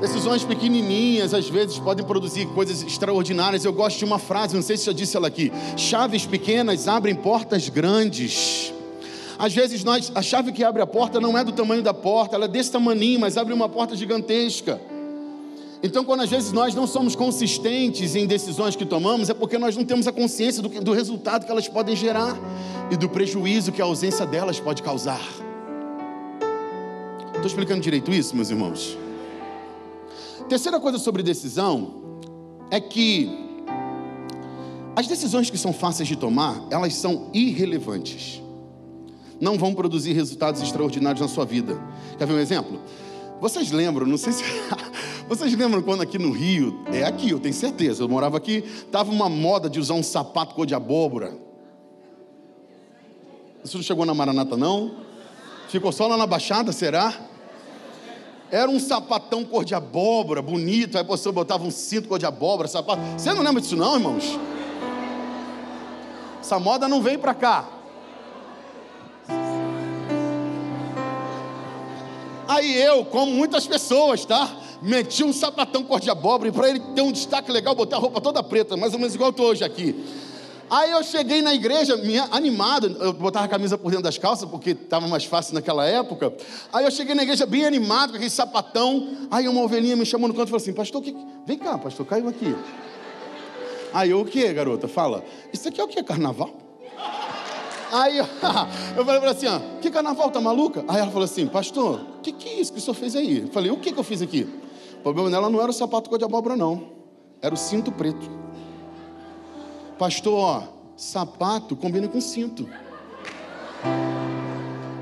[0.00, 3.64] Decisões pequenininhas às vezes podem produzir coisas extraordinárias.
[3.64, 7.14] Eu gosto de uma frase, não sei se já disse ela aqui: chaves pequenas abrem
[7.14, 8.72] portas grandes.
[9.38, 12.36] Às vezes nós, a chave que abre a porta não é do tamanho da porta,
[12.36, 14.80] ela é desse tamanho, mas abre uma porta gigantesca.
[15.82, 19.76] Então, quando às vezes nós não somos consistentes em decisões que tomamos, é porque nós
[19.76, 22.36] não temos a consciência do, do resultado que elas podem gerar
[22.90, 25.20] e do prejuízo que a ausência delas pode causar.
[27.28, 28.98] Estou explicando direito isso, meus irmãos?
[30.48, 32.02] Terceira coisa sobre decisão
[32.70, 33.46] é que
[34.96, 38.42] as decisões que são fáceis de tomar, elas são irrelevantes.
[39.40, 41.80] Não vão produzir resultados extraordinários na sua vida.
[42.18, 42.80] Quer ver um exemplo?
[43.40, 44.44] Vocês lembram, não sei se.
[45.28, 49.10] Vocês lembram quando aqui no Rio, é aqui, eu tenho certeza, eu morava aqui, tava
[49.10, 51.36] uma moda de usar um sapato cor de abóbora.
[53.62, 54.92] Isso não chegou na Maranata, não?
[55.68, 57.14] Ficou só lá na Baixada, será?
[58.50, 60.96] Era um sapatão cor de abóbora, bonito.
[60.96, 63.02] Aí você botava um cinto cor de abóbora, sapato.
[63.16, 64.38] Você não lembra disso, não, irmãos?
[66.40, 67.68] Essa moda não veio para cá.
[72.58, 74.50] Aí eu, como muitas pessoas, tá?
[74.82, 78.00] Meti um sapatão cor de abóbora e para ele ter um destaque legal, botei a
[78.00, 80.04] roupa toda preta, mais ou menos igual eu estou hoje aqui.
[80.68, 81.94] Aí eu cheguei na igreja,
[82.32, 86.34] animado, eu botava a camisa por dentro das calças, porque estava mais fácil naquela época.
[86.72, 89.08] Aí eu cheguei na igreja bem animado, com aquele sapatão.
[89.30, 91.16] Aí uma ovelhinha me chamou no canto e falou assim: Pastor, que...
[91.46, 92.56] vem cá, pastor, caiu aqui.
[93.94, 94.88] Aí eu, o que, garota?
[94.88, 96.02] Fala, isso aqui é o que?
[96.02, 96.67] Carnaval?
[97.92, 98.24] Aí eu,
[98.96, 100.84] eu falei para ela assim: ó, que carnaval, tá maluca?
[100.88, 103.42] Aí ela falou assim: Pastor, o que, que é isso que o senhor fez aí?
[103.42, 104.48] Eu falei: O que, que eu fiz aqui?
[104.98, 106.88] O problema dela não era o sapato cor de abóbora, não,
[107.40, 108.28] era o cinto preto.
[109.98, 110.62] Pastor, ó,
[110.96, 112.68] sapato combina com cinto.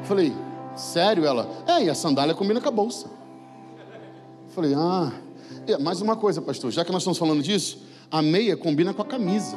[0.04, 0.32] Falei,
[0.76, 1.24] sério?
[1.24, 3.10] Ela, é, e a sandália combina com a bolsa.
[4.48, 5.12] Falei, ah,
[5.80, 9.04] mais uma coisa, pastor, já que nós estamos falando disso, a meia combina com a
[9.04, 9.56] camisa.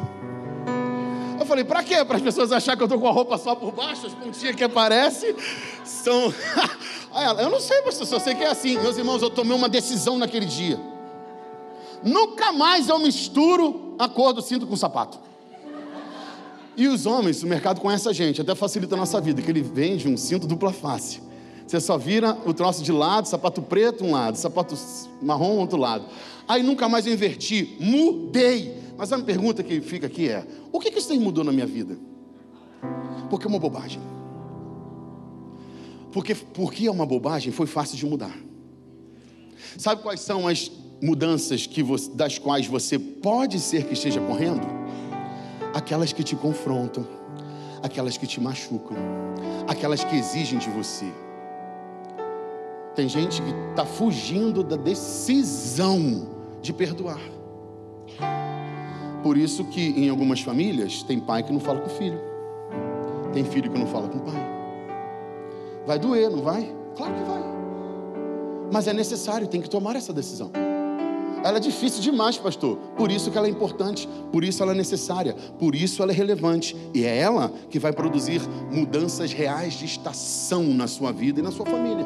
[1.50, 2.06] Falei, para quê?
[2.06, 4.56] Para as pessoas acharem que eu estou com a roupa só por baixo, as pontinhas
[4.56, 5.36] que aparecem
[5.84, 6.32] são.
[7.12, 8.78] ela, eu não sei, pastor, só sei que é assim.
[8.78, 10.80] Meus irmãos, eu tomei uma decisão naquele dia.
[12.04, 15.20] Nunca mais eu misturo a cor do cinto com o sapato.
[16.78, 19.64] E os homens, o mercado conhece a gente, até facilita a nossa vida, que ele
[19.64, 21.20] vende um cinto dupla face.
[21.66, 24.78] Você só vira o troço de lado, sapato preto um lado, sapato
[25.20, 26.06] marrom outro lado.
[26.48, 28.79] Aí nunca mais eu inverti, mudei.
[29.00, 31.52] Mas a minha pergunta que fica aqui é: o que, que isso aí mudou na
[31.52, 31.98] minha vida?
[33.32, 34.02] Porque é uma bobagem.
[36.12, 38.38] Porque, porque é uma bobagem, foi fácil de mudar.
[39.78, 44.80] Sabe quais são as mudanças que você, das quais você pode ser que esteja correndo?
[45.74, 47.08] aquelas que te confrontam,
[47.82, 48.98] aquelas que te machucam,
[49.68, 51.06] aquelas que exigem de você.
[52.96, 56.28] Tem gente que está fugindo da decisão
[56.62, 57.22] de perdoar.
[59.24, 62.20] Por isso que em algumas famílias tem pai que não fala com o filho,
[63.34, 64.50] tem filho que não fala com o pai.
[65.86, 66.74] Vai doer, não vai?
[66.96, 67.44] Claro que vai.
[68.72, 70.52] Mas é necessário, tem que tomar essa decisão.
[71.44, 72.78] Ela é difícil demais, pastor.
[72.98, 76.16] Por isso que ela é importante, por isso ela é necessária, por isso ela é
[76.16, 76.76] relevante.
[76.94, 81.52] E é ela que vai produzir mudanças reais de estação na sua vida e na
[81.52, 82.06] sua família.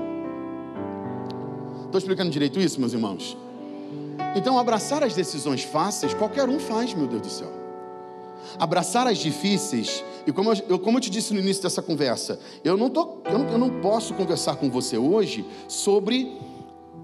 [1.85, 3.37] Estou explicando direito isso, meus irmãos?
[4.35, 7.51] Então, abraçar as decisões fáceis, qualquer um faz, meu Deus do céu.
[8.57, 12.75] Abraçar as difíceis, e como eu, como eu te disse no início dessa conversa, eu
[12.75, 16.37] não, tô, eu não, eu não posso conversar com você hoje sobre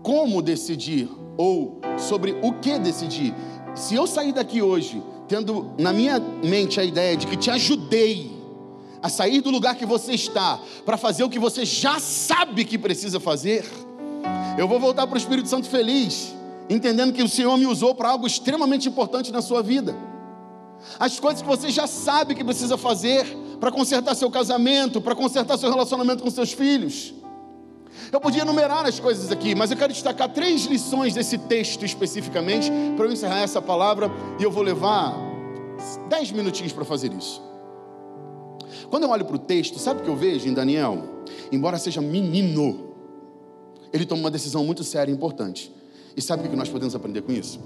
[0.01, 3.33] como decidir ou sobre o que decidir.
[3.75, 8.37] Se eu sair daqui hoje tendo na minha mente a ideia de que te ajudei
[9.01, 12.77] a sair do lugar que você está para fazer o que você já sabe que
[12.77, 13.65] precisa fazer,
[14.57, 16.35] eu vou voltar para o Espírito Santo feliz,
[16.69, 19.95] entendendo que o Senhor me usou para algo extremamente importante na sua vida.
[20.99, 23.25] As coisas que você já sabe que precisa fazer
[23.59, 27.13] para consertar seu casamento, para consertar seu relacionamento com seus filhos.
[28.11, 32.71] Eu podia enumerar as coisas aqui, mas eu quero destacar três lições desse texto especificamente
[32.95, 35.15] para eu encerrar essa palavra e eu vou levar
[36.07, 37.41] dez minutinhos para fazer isso.
[38.89, 41.03] Quando eu olho para o texto, sabe o que eu vejo em Daniel?
[41.51, 42.93] Embora seja menino,
[43.91, 45.71] ele toma uma decisão muito séria e importante.
[46.19, 47.59] E sabe o que nós podemos aprender com isso?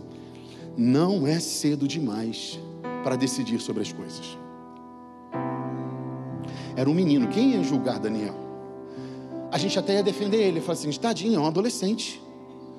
[0.77, 2.59] Não é cedo demais
[3.03, 4.37] para decidir sobre as coisas.
[6.75, 8.43] Era um menino, quem ia julgar Daniel?
[9.53, 10.59] a gente até ia defender ele.
[10.59, 12.19] Fala assim: tadinho, é um adolescente.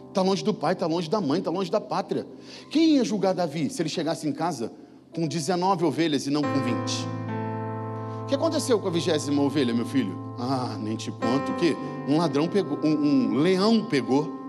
[0.09, 2.27] Está longe do pai, está longe da mãe, está longe da pátria.
[2.69, 4.73] Quem ia julgar Davi se ele chegasse em casa
[5.15, 7.07] com 19 ovelhas e não com 20?
[8.23, 10.19] O que aconteceu com a vigésima ovelha, meu filho?
[10.37, 11.77] Ah, nem te conto o que
[12.09, 14.44] um ladrão pegou, um, um leão pegou.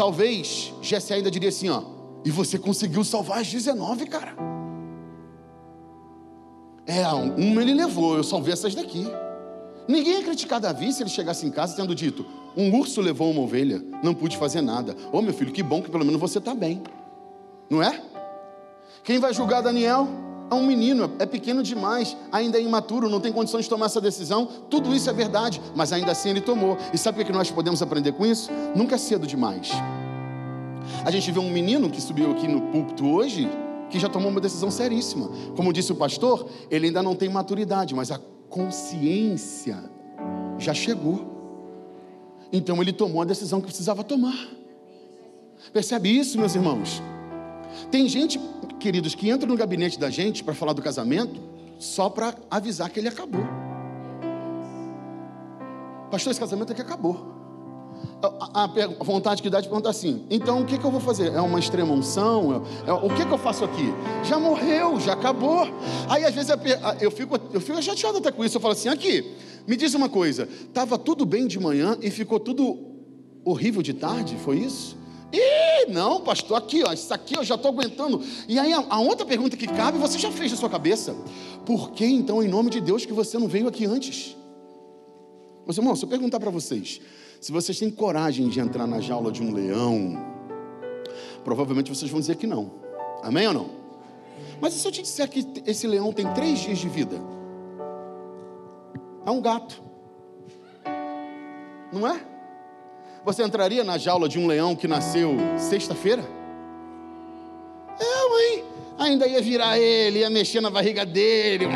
[0.00, 1.82] Talvez Jesse ainda diria assim, ó,
[2.24, 4.34] e você conseguiu salvar as 19, cara.
[6.86, 9.06] É, uma ele levou, eu salvei essas daqui.
[9.86, 12.24] Ninguém ia criticar Davi se ele chegasse em casa tendo dito:
[12.56, 14.96] Um urso levou uma ovelha, não pude fazer nada.
[15.12, 16.82] Ô oh, meu filho, que bom que pelo menos você está bem.
[17.68, 18.02] Não é?
[19.04, 20.08] Quem vai julgar Daniel?
[20.50, 24.00] É um menino, é pequeno demais, ainda é imaturo, não tem condições de tomar essa
[24.00, 24.48] decisão.
[24.68, 26.76] Tudo isso é verdade, mas ainda assim ele tomou.
[26.92, 28.50] E sabe o que nós podemos aprender com isso?
[28.74, 29.70] Nunca é cedo demais.
[31.04, 33.48] A gente vê um menino que subiu aqui no púlpito hoje,
[33.88, 35.30] que já tomou uma decisão seríssima.
[35.54, 39.78] Como disse o pastor, ele ainda não tem maturidade, mas a consciência
[40.58, 41.26] já chegou.
[42.52, 44.48] Então ele tomou a decisão que precisava tomar.
[45.72, 47.00] Percebe isso, meus irmãos?
[47.90, 48.40] Tem gente,
[48.78, 51.40] queridos, que entra no gabinete da gente para falar do casamento
[51.78, 53.42] só para avisar que ele acabou.
[56.10, 57.40] Pastor, esse casamento aqui acabou
[58.22, 61.32] a, a, vontade que dá de perguntar assim: então o que, que eu vou fazer?
[61.32, 62.64] É uma extrema unção?
[62.86, 63.92] É, é, o que, que eu faço aqui?
[64.24, 65.66] Já morreu, já acabou.
[66.08, 66.50] Aí às vezes
[67.00, 68.56] eu fico, eu fico chateado até com isso.
[68.56, 69.34] Eu falo assim: aqui,
[69.66, 72.78] me diz uma coisa: estava tudo bem de manhã e ficou tudo
[73.44, 74.36] horrível de tarde?
[74.44, 74.96] Foi isso?
[75.32, 78.20] Ei, não, pastor, aqui, ó, isso aqui eu já estou aguentando.
[78.48, 81.14] E aí a, a outra pergunta que cabe, você já fez na sua cabeça.
[81.64, 84.36] Por que então, em nome de Deus, que você não veio aqui antes?
[85.64, 87.00] Meus irmãos, se eu perguntar para vocês,
[87.40, 90.16] se vocês têm coragem de entrar na jaula de um leão,
[91.44, 92.72] provavelmente vocês vão dizer que não.
[93.22, 93.70] Amém ou não?
[94.60, 97.16] Mas e se eu te disser que esse leão tem três dias de vida?
[99.24, 99.80] É um gato.
[101.92, 102.29] Não é?
[103.24, 106.24] Você entraria na jaula de um leão que nasceu sexta-feira?
[107.98, 108.64] É, mãe.
[108.98, 111.66] Ainda ia virar ele, ia mexer na barriga dele.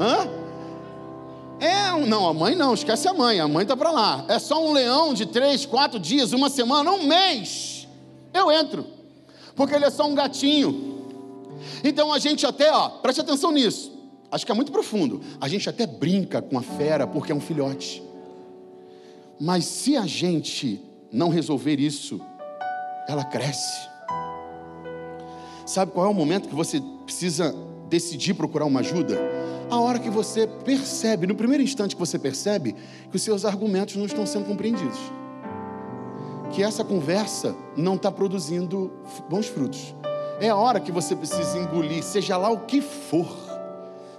[0.00, 0.28] Hã?
[1.58, 4.24] É, não, a mãe não, esquece a mãe, a mãe tá para lá.
[4.28, 7.88] É só um leão de três, quatro dias, uma semana, um mês.
[8.34, 8.86] Eu entro,
[9.54, 10.96] porque ele é só um gatinho.
[11.82, 13.92] Então a gente até, ó, preste atenção nisso.
[14.30, 15.20] Acho que é muito profundo.
[15.40, 18.02] A gente até brinca com a fera porque é um filhote.
[19.38, 20.80] Mas se a gente
[21.12, 22.20] não resolver isso,
[23.06, 23.88] ela cresce.
[25.66, 27.54] Sabe qual é o momento que você precisa
[27.88, 29.18] decidir procurar uma ajuda?
[29.68, 32.74] A hora que você percebe, no primeiro instante que você percebe,
[33.10, 34.98] que os seus argumentos não estão sendo compreendidos.
[36.52, 38.92] Que essa conversa não está produzindo
[39.28, 39.94] bons frutos.
[40.40, 43.26] É a hora que você precisa engolir, seja lá o que for,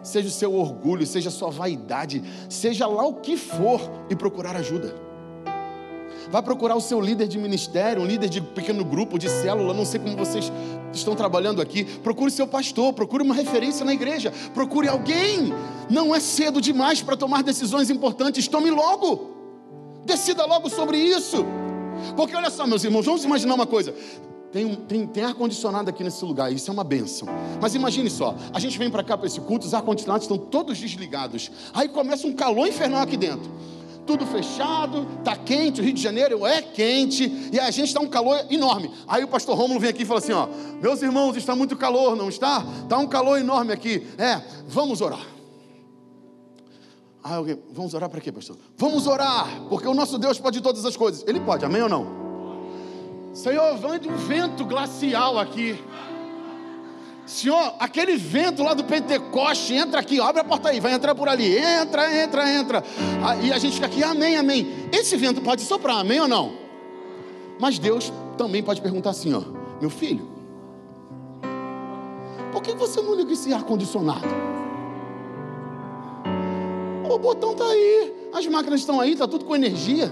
[0.03, 4.55] seja o seu orgulho, seja a sua vaidade, seja lá o que for, e procurar
[4.55, 5.06] ajuda.
[6.29, 9.85] Vá procurar o seu líder de ministério, um líder de pequeno grupo, de célula, não
[9.85, 10.51] sei como vocês
[10.93, 11.85] estão trabalhando aqui.
[11.85, 15.53] Procure seu pastor, procure uma referência na igreja, procure alguém.
[15.89, 19.35] Não é cedo demais para tomar decisões importantes, tome logo.
[20.05, 21.45] Decida logo sobre isso.
[22.15, 23.93] Porque olha só, meus irmãos, vamos imaginar uma coisa.
[24.51, 27.27] Tem, tem, tem ar-condicionado aqui nesse lugar, isso é uma benção.
[27.61, 30.77] Mas imagine só, a gente vem para cá para esse culto, os ar-condicionados estão todos
[30.77, 31.51] desligados.
[31.73, 33.49] Aí começa um calor infernal aqui dentro
[34.07, 38.07] tudo fechado, tá quente, o Rio de Janeiro é quente, e a gente está um
[38.07, 38.89] calor enorme.
[39.05, 40.47] Aí o pastor Rômulo vem aqui e fala assim: ó,
[40.81, 42.65] meus irmãos, está muito calor, não está?
[42.83, 44.07] Está um calor enorme aqui.
[44.17, 45.19] É, vamos orar.
[47.21, 48.55] Ah, alguém, vamos orar para quê, pastor?
[48.77, 51.25] Vamos orar, porque o nosso Deus pode todas as coisas.
[51.27, 52.07] Ele pode, amém ou não?
[53.33, 55.77] Senhor, vem um vento glacial aqui.
[57.27, 61.27] Senhor, aquele vento lá do Pentecoste, entra aqui, abre a porta aí, vai entrar por
[61.27, 62.83] ali, entra, entra, entra.
[63.21, 64.87] Ah, e a gente fica aqui, amém, amém.
[64.93, 66.53] Esse vento pode soprar, amém ou não?
[67.59, 69.41] Mas Deus também pode perguntar assim, ó,
[69.81, 70.25] meu filho,
[72.53, 74.25] por que você não liga esse ar-condicionado?
[77.09, 80.09] O botão está aí, as máquinas estão aí, está tudo com energia.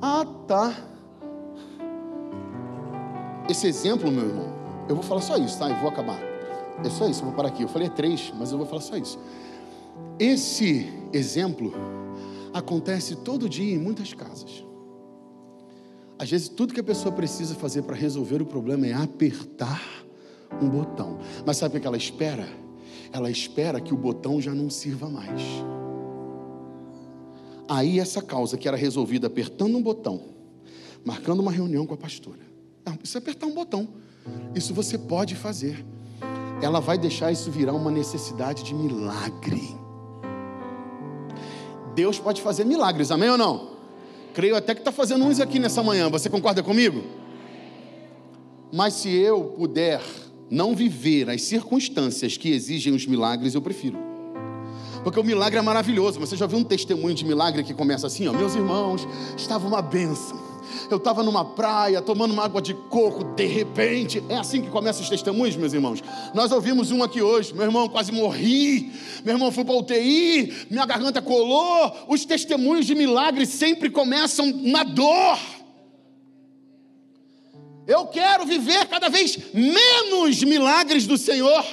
[0.00, 0.74] Ah, tá.
[3.48, 4.59] Esse exemplo, meu irmão,
[4.90, 5.70] eu vou falar só isso, tá?
[5.70, 6.18] Eu vou acabar.
[6.84, 7.62] É só isso, eu vou parar aqui.
[7.62, 9.18] Eu falei três, mas eu vou falar só isso.
[10.18, 11.72] Esse exemplo
[12.52, 14.64] acontece todo dia em muitas casas.
[16.18, 19.80] Às vezes, tudo que a pessoa precisa fazer para resolver o problema é apertar
[20.60, 21.18] um botão.
[21.46, 22.46] Mas sabe o que ela espera?
[23.12, 25.40] Ela espera que o botão já não sirva mais.
[27.68, 30.20] Aí, essa causa que era resolvida apertando um botão,
[31.04, 32.40] marcando uma reunião com a pastora.
[32.84, 33.88] Não, precisa apertar um botão.
[34.54, 35.84] Isso você pode fazer.
[36.62, 39.76] Ela vai deixar isso virar uma necessidade de milagre.
[41.94, 43.70] Deus pode fazer milagres, amém ou não?
[44.34, 46.08] Creio até que está fazendo uns aqui nessa manhã.
[46.10, 47.02] Você concorda comigo?
[48.72, 50.00] Mas se eu puder
[50.50, 53.98] não viver as circunstâncias que exigem os milagres, eu prefiro.
[55.02, 56.20] Porque o milagre é maravilhoso.
[56.20, 59.06] Você já viu um testemunho de milagre que começa assim, ó, meus irmãos,
[59.36, 60.39] estava uma bênção
[60.90, 65.02] eu estava numa praia tomando uma água de coco, de repente, é assim que começam
[65.02, 66.02] os testemunhos, meus irmãos.
[66.34, 68.92] Nós ouvimos um aqui hoje, meu irmão, quase morri,
[69.24, 71.92] meu irmão foi para UTI, minha garganta colou.
[72.08, 75.38] Os testemunhos de milagre sempre começam na dor.
[77.86, 81.64] Eu quero viver cada vez menos milagres do Senhor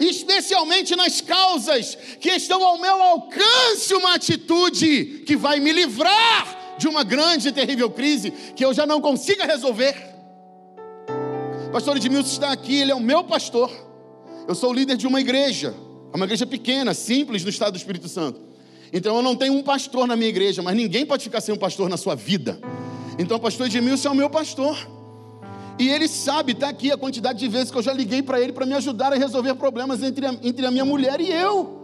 [0.00, 6.88] especialmente nas causas que estão ao meu alcance, uma atitude que vai me livrar de
[6.88, 9.94] uma grande e terrível crise que eu já não consiga resolver.
[11.72, 13.70] pastor Edmilson está aqui, ele é o meu pastor.
[14.46, 15.74] Eu sou o líder de uma igreja,
[16.12, 18.40] é uma igreja pequena, simples no estado do Espírito Santo.
[18.92, 21.58] Então eu não tenho um pastor na minha igreja, mas ninguém pode ficar sem um
[21.58, 22.60] pastor na sua vida.
[23.18, 24.76] Então o pastor Edmilson é o meu pastor.
[25.78, 28.52] E ele sabe, está aqui a quantidade de vezes que eu já liguei para ele
[28.52, 31.82] para me ajudar a resolver problemas entre a, entre a minha mulher e eu.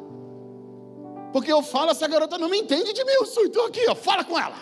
[1.32, 4.56] Porque eu falo, essa garota não me entende, Edmilson, então aqui, ó, fala com ela.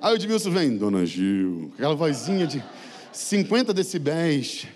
[0.00, 2.62] Aí o Edmilson vem, Dona Gil, aquela vozinha de
[3.12, 4.66] 50 decibéis.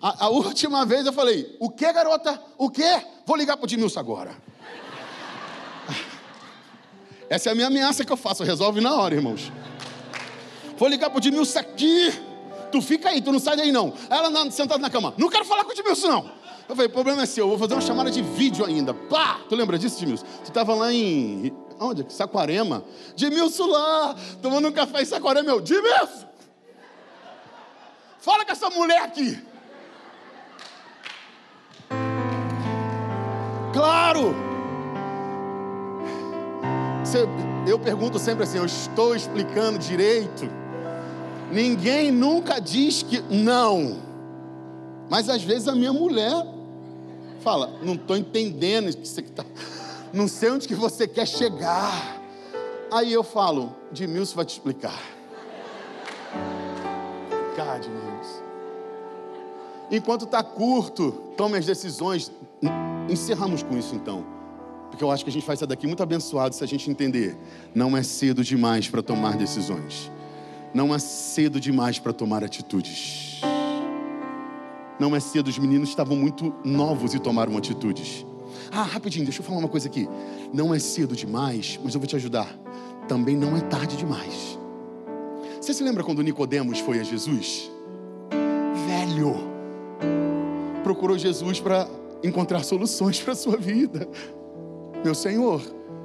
[0.00, 2.40] A, a, última vez eu falei, o que, garota?
[2.56, 3.02] O que?
[3.26, 4.30] Vou ligar para o Edmilson agora.
[7.28, 8.44] Essa é a minha ameaça que eu faço.
[8.44, 9.50] Resolve na hora, irmãos.
[10.80, 12.10] Vou ligar pro Edmilson aqui.
[12.72, 13.92] Tu fica aí, tu não sai daí não.
[14.08, 15.12] Ela sentada na cama.
[15.18, 16.30] Não quero falar com o Edmilson, não.
[16.66, 18.94] Eu falei, o problema é seu, eu vou fazer uma chamada de vídeo ainda.
[18.94, 19.40] Pá!
[19.46, 20.24] Tu lembra disso, Edmilson?
[20.42, 21.54] Tu tava lá em.
[21.78, 22.06] Onde?
[22.08, 22.82] Saquarema.
[23.12, 25.46] Edmilson lá, tomando um café em Saquarema.
[25.48, 26.26] Meu, Edmilson!
[28.18, 29.38] Fala com essa mulher aqui.
[33.74, 34.34] Claro!
[37.66, 40.59] Eu pergunto sempre assim, eu estou explicando direito.
[41.50, 43.98] Ninguém nunca diz que não.
[45.08, 46.46] Mas às vezes a minha mulher
[47.40, 49.44] fala, não estou entendendo que você está.
[50.12, 52.20] Não sei onde que você quer chegar.
[52.92, 55.00] Aí eu falo, Edmilson vai te explicar.
[57.56, 58.42] Cá, Edmilson.
[59.90, 62.30] Enquanto está curto, tome as decisões.
[63.08, 64.24] Encerramos com isso então.
[64.90, 67.36] Porque eu acho que a gente vai sair daqui muito abençoado se a gente entender.
[67.74, 70.10] Não é cedo demais para tomar decisões.
[70.72, 73.40] Não é cedo demais para tomar atitudes.
[74.98, 78.24] Não é cedo, os meninos estavam muito novos e tomaram atitudes.
[78.70, 80.08] Ah, rapidinho, deixa eu falar uma coisa aqui.
[80.52, 82.46] Não é cedo demais, mas eu vou te ajudar.
[83.08, 84.58] Também não é tarde demais.
[85.60, 87.70] Você se lembra quando Nicodemos foi a Jesus?
[88.86, 89.34] Velho.
[90.84, 91.88] Procurou Jesus para
[92.22, 94.08] encontrar soluções para a sua vida.
[95.04, 95.62] Meu Senhor,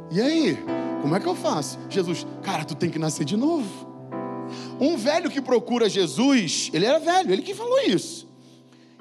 [0.10, 0.58] e aí?
[1.02, 1.78] Como é que eu faço?
[1.90, 3.95] Jesus, cara, tu tem que nascer de novo.
[4.80, 8.28] Um velho que procura Jesus, ele era velho, ele que falou isso.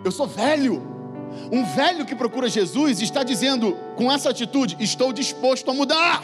[0.05, 0.83] Eu sou velho.
[1.51, 6.23] Um velho que procura Jesus está dizendo com essa atitude: estou disposto a mudar,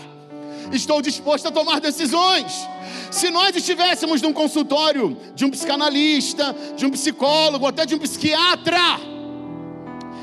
[0.72, 2.68] estou disposto a tomar decisões.
[3.11, 9.01] Se nós estivéssemos num consultório de um psicanalista, de um psicólogo, até de um psiquiatra,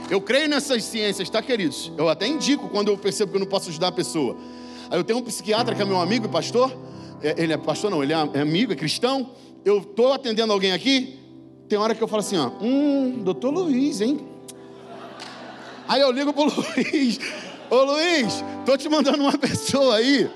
[0.09, 1.91] eu creio nessas ciências, tá, queridos?
[1.97, 4.37] Eu até indico quando eu percebo que eu não posso ajudar a pessoa.
[4.89, 6.71] Aí eu tenho um psiquiatra que é meu amigo e pastor,
[7.21, 9.31] ele é pastor, não, ele é, é amigo, é cristão.
[9.65, 11.19] Eu estou atendendo alguém aqui,
[11.67, 14.25] tem hora que eu falo assim, ó, hum, doutor Luiz, hein?
[15.87, 17.19] Aí eu ligo pro Luiz,
[17.69, 20.29] ô Luiz, tô te mandando uma pessoa aí,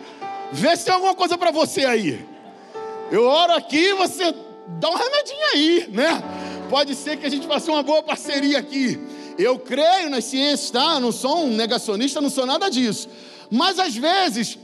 [0.51, 2.25] vê se tem alguma coisa para você aí.
[3.11, 4.33] Eu oro aqui, você
[4.79, 6.23] dá um remedinho aí, né?
[6.69, 8.97] Pode ser que a gente faça uma boa parceria aqui.
[9.37, 10.99] Eu creio nas ciências, tá?
[10.99, 13.09] Não sou um negacionista, não sou nada disso.
[13.49, 14.57] Mas às vezes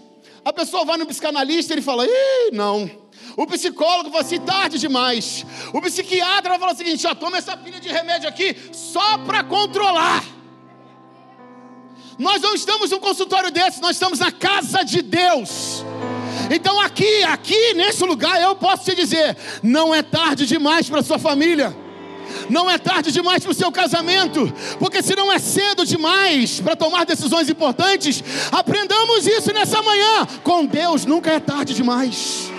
[0.47, 2.89] a pessoa vai no psicanalista e ele fala: Ih, não.
[3.35, 5.45] O psicólogo fala assim: tarde demais.
[5.73, 9.43] O psiquiatra vai falar o seguinte: já toma essa pilha de remédio aqui só para
[9.43, 10.23] controlar.
[12.17, 15.83] Nós não estamos num consultório desse, nós estamos na casa de Deus.
[16.49, 21.19] Então aqui, aqui nesse lugar eu posso te dizer, não é tarde demais para sua
[21.19, 21.75] família.
[22.49, 26.75] Não é tarde demais para o seu casamento, porque se não é cedo demais para
[26.75, 30.25] tomar decisões importantes, aprendamos isso nessa manhã.
[30.43, 32.49] Com Deus nunca é tarde demais.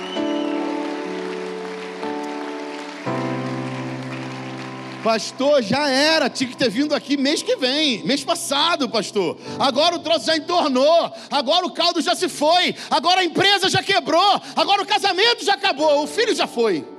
[5.03, 9.39] Pastor, já era, tinha que ter vindo aqui mês que vem, mês passado, pastor.
[9.59, 13.83] Agora o troço já entornou, agora o caldo já se foi, agora a empresa já
[13.83, 16.98] quebrou, agora o casamento já acabou, o filho já foi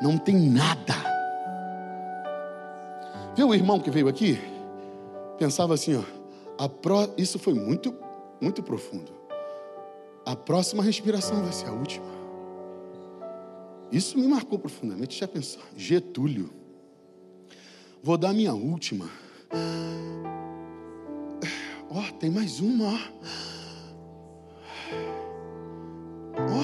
[0.00, 0.94] não tem nada.
[3.34, 4.38] Viu o irmão que veio aqui?
[5.38, 6.02] Pensava assim,
[6.58, 7.12] ó, pro...
[7.16, 7.94] isso foi muito,
[8.40, 9.12] muito profundo.
[10.26, 12.06] A próxima respiração vai ser a última.
[13.90, 15.18] Isso me marcou profundamente.
[15.18, 15.62] Já pensou?
[15.76, 16.50] Getúlio.
[18.02, 19.08] Vou dar minha última.
[21.90, 22.98] Ó, oh, tem mais uma, ó.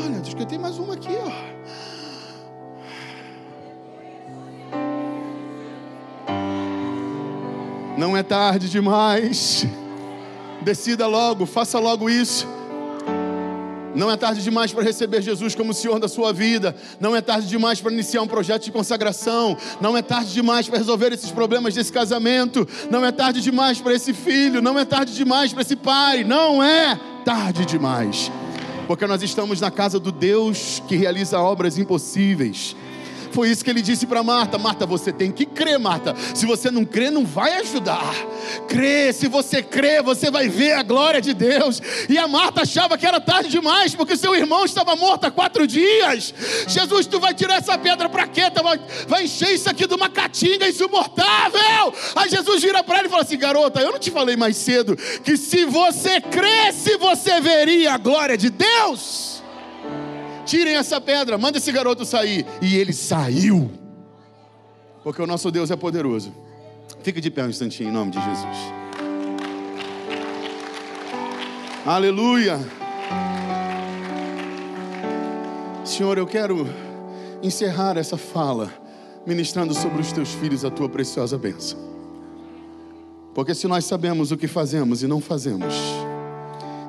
[0.04, 1.93] Olha, diz que tem mais uma aqui, ó.
[7.96, 9.66] Não é tarde demais.
[10.62, 12.46] Decida logo, faça logo isso.
[13.94, 16.74] Não é tarde demais para receber Jesus como Senhor da sua vida.
[16.98, 19.56] Não é tarde demais para iniciar um projeto de consagração.
[19.80, 22.66] Não é tarde demais para resolver esses problemas desse casamento.
[22.90, 24.60] Não é tarde demais para esse filho.
[24.60, 26.24] Não é tarde demais para esse pai.
[26.24, 28.32] Não é tarde demais.
[28.88, 32.74] Porque nós estamos na casa do Deus que realiza obras impossíveis.
[33.34, 36.14] Foi isso que ele disse para Marta: Marta, você tem que crer, Marta.
[36.32, 38.14] Se você não crer, não vai ajudar.
[38.68, 41.82] Crê, se você crer, você vai ver a glória de Deus.
[42.08, 45.66] E a Marta achava que era tarde demais, porque seu irmão estava morto há quatro
[45.66, 46.32] dias.
[46.68, 48.42] Jesus, tu vai tirar essa pedra para quê?
[49.08, 51.92] Vai, encher isso aqui de uma catinga insuportável.
[52.14, 54.96] Aí Jesus vira para ele e fala assim: Garota, eu não te falei mais cedo
[55.24, 59.33] que se você cresce, você veria a glória de Deus
[60.44, 62.46] tirem essa pedra, manda esse garoto sair.
[62.60, 63.70] E ele saiu,
[65.02, 66.34] porque o nosso Deus é poderoso.
[67.02, 68.84] Fica de pé um instantinho em nome de Jesus.
[71.84, 72.58] Aleluia.
[75.84, 76.66] Senhor, eu quero
[77.42, 78.72] encerrar essa fala
[79.26, 81.78] ministrando sobre os teus filhos a tua preciosa bênção.
[83.34, 85.74] Porque se nós sabemos o que fazemos e não fazemos,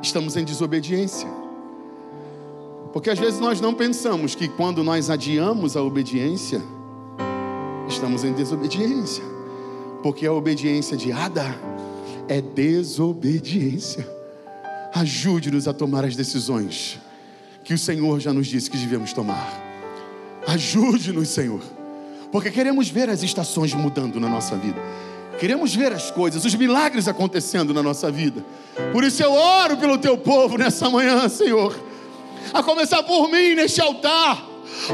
[0.01, 1.44] estamos em desobediência.
[2.95, 6.61] Porque às vezes nós não pensamos que quando nós adiamos a obediência,
[7.89, 9.21] estamos em desobediência.
[10.01, 11.43] Porque a obediência adiada
[12.29, 14.09] é desobediência.
[14.93, 16.97] Ajude-nos a tomar as decisões
[17.65, 19.61] que o Senhor já nos disse que devemos tomar.
[20.47, 21.59] Ajude-nos, Senhor,
[22.31, 24.81] porque queremos ver as estações mudando na nossa vida.
[25.37, 28.41] Queremos ver as coisas, os milagres acontecendo na nossa vida.
[28.93, 31.75] Por isso eu oro pelo teu povo nessa manhã, Senhor.
[32.53, 34.45] A começar por mim neste altar.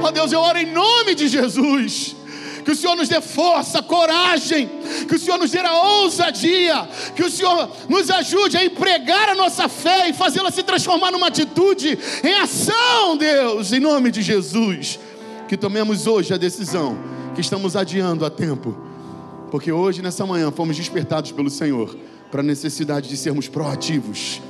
[0.01, 2.15] Ó Deus, eu oro em nome de Jesus
[2.63, 4.69] que o Senhor nos dê força, coragem,
[5.07, 9.35] que o Senhor nos dê a ousadia, que o Senhor nos ajude a empregar a
[9.35, 14.99] nossa fé e fazê-la se transformar numa atitude em ação, Deus, em nome de Jesus.
[15.47, 16.97] Que tomemos hoje a decisão
[17.35, 18.77] que estamos adiando a tempo,
[19.49, 21.97] porque hoje, nessa manhã, fomos despertados pelo Senhor
[22.29, 24.41] para a necessidade de sermos proativos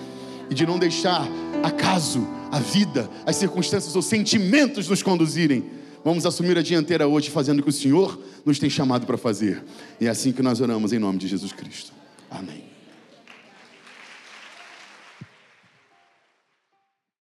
[0.49, 1.27] e de não deixar
[1.63, 7.59] acaso, a vida, as circunstâncias ou sentimentos nos conduzirem Vamos assumir a dianteira hoje, fazendo
[7.59, 9.63] o que o Senhor nos tem chamado para fazer.
[9.99, 11.93] E é assim que nós oramos em nome de Jesus Cristo.